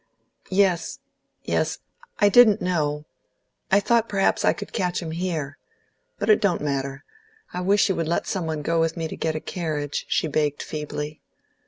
"Yes, 0.49 0.97
yes. 1.43 1.77
I 2.17 2.27
didn't 2.27 2.59
know 2.59 3.05
I 3.69 3.79
thought 3.79 4.09
perhaps 4.09 4.43
I 4.43 4.51
could 4.51 4.73
catch 4.73 4.99
him 4.99 5.11
here. 5.11 5.59
But 6.17 6.27
it 6.31 6.41
don't 6.41 6.59
matter. 6.63 7.03
I 7.53 7.61
wish 7.61 7.87
you 7.87 7.95
would 7.97 8.07
let 8.07 8.25
some 8.25 8.47
one 8.47 8.63
go 8.63 8.79
with 8.79 8.97
me 8.97 9.07
to 9.07 9.15
get 9.15 9.35
a 9.35 9.39
carriage," 9.39 10.05
she 10.07 10.27
begged 10.27 10.63
feebly. 10.63 11.21